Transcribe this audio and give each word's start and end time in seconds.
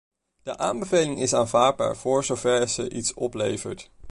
De 0.43 0.57
aanbeveling 0.57 1.19
is 1.21 1.33
aanvaardbaar 1.33 1.97
voor 1.97 2.23
zover 2.23 2.69
ze 2.69 2.89
iets 2.89 3.13
oplevert. 3.13 3.91